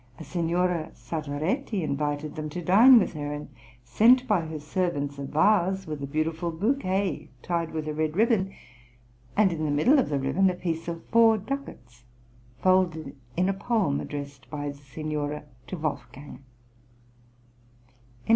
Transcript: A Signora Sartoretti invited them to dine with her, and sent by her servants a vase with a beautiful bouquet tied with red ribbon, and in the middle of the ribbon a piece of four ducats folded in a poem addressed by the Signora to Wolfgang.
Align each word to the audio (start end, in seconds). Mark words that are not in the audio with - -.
A 0.17 0.23
Signora 0.23 0.89
Sartoretti 0.95 1.83
invited 1.83 2.33
them 2.35 2.49
to 2.49 2.61
dine 2.63 2.97
with 2.97 3.13
her, 3.13 3.31
and 3.31 3.49
sent 3.83 4.27
by 4.27 4.41
her 4.47 4.57
servants 4.59 5.19
a 5.19 5.25
vase 5.25 5.85
with 5.85 6.01
a 6.01 6.07
beautiful 6.07 6.49
bouquet 6.51 7.29
tied 7.43 7.69
with 7.71 7.87
red 7.87 8.15
ribbon, 8.15 8.51
and 9.37 9.53
in 9.53 9.63
the 9.63 9.69
middle 9.69 9.99
of 9.99 10.09
the 10.09 10.17
ribbon 10.17 10.49
a 10.49 10.55
piece 10.55 10.87
of 10.87 11.05
four 11.11 11.37
ducats 11.37 12.03
folded 12.63 13.15
in 13.37 13.47
a 13.47 13.53
poem 13.53 13.99
addressed 14.01 14.49
by 14.49 14.69
the 14.69 14.73
Signora 14.73 15.43
to 15.67 15.77
Wolfgang. 15.77 16.43